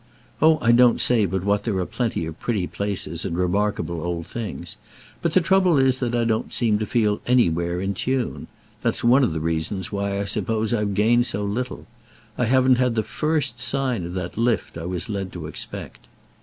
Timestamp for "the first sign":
12.95-14.03